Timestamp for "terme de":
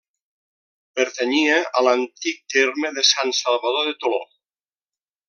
2.57-3.07